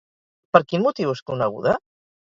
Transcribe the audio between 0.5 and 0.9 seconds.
Per quin